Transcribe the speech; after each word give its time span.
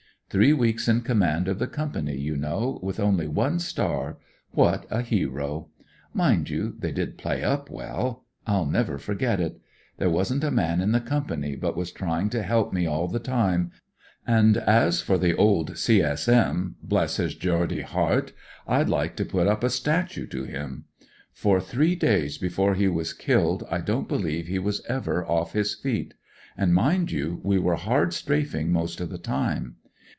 Three 0.33 0.53
weeks 0.53 0.87
in 0.87 1.01
command 1.01 1.49
of 1.49 1.59
the 1.59 1.67
Company, 1.67 2.15
you 2.17 2.37
know, 2.37 2.79
with 2.81 3.01
only 3.01 3.27
one 3.27 3.59
star— 3.59 4.17
what 4.51 4.85
a 4.89 5.01
hero 5.01 5.67
I 6.15 6.35
Mmd 6.35 6.49
you, 6.49 6.75
they 6.79 6.93
did 6.93 7.17
play 7.17 7.43
up 7.43 7.69
well. 7.69 8.23
I'll 8.47 8.65
never 8.65 8.97
forget 8.97 9.41
it. 9.41 9.59
There 9.97 10.09
wasn't 10.09 10.45
a 10.45 10.49
man 10.49 10.79
m 10.81 10.93
the 10.93 11.01
Company 11.01 11.57
but 11.57 11.75
was 11.75 11.91
trying 11.91 12.29
to 12.29 12.43
help 12.43 12.71
me 12.71 12.85
all 12.87 13.09
the 13.09 13.19
time, 13.19 13.71
and 14.25 14.55
as 14.55 15.01
for 15.01 15.17
the 15.17 15.35
old 15.35 15.77
C.S.M.— 15.77 16.77
bless 16.81 17.17
his 17.17 17.35
Geordie 17.35 17.81
heart!— 17.81 18.31
I'd 18.69 18.87
like 18.87 19.17
to 19.17 19.25
put 19.25 19.47
up 19.47 19.65
a 19.65 19.69
statue 19.69 20.27
to 20.27 20.45
him. 20.45 20.85
For 21.33 21.59
three 21.59 21.97
days 21.97 22.37
before 22.37 22.75
he 22.75 22.87
was 22.87 23.11
killed 23.11 23.65
I 23.69 23.79
don't 23.81 24.07
beUeve 24.07 24.45
he 24.45 24.59
was 24.59 24.81
ever 24.85 25.25
off 25.25 25.51
his 25.51 25.75
feet. 25.75 26.13
And, 26.57 26.73
mind 26.73 27.11
you, 27.11 27.41
we 27.43 27.59
were 27.59 27.75
hard 27.75 28.13
strafing 28.13 28.71
most 28.71 29.01
of 29.01 29.09
the 29.09 29.17
tune. 29.17 29.75